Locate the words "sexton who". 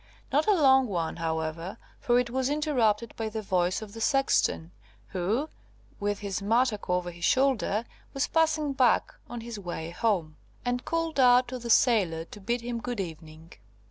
4.01-5.47